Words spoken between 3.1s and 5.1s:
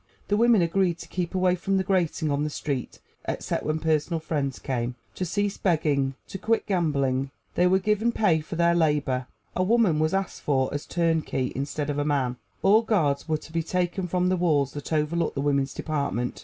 except when personal friends came;